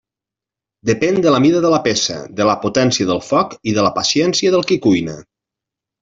Depèn 0.89 1.17
de 1.25 1.33
la 1.33 1.41
mida 1.43 1.59
de 1.65 1.69
la 1.73 1.79
peça, 1.87 2.15
de 2.39 2.47
la 2.49 2.55
potència 2.63 3.09
del 3.09 3.21
foc 3.25 3.53
i 3.73 3.75
de 3.79 3.83
la 3.89 3.91
paciència 3.99 4.55
del 4.57 4.65
qui 4.73 4.79
cuina. 4.87 5.19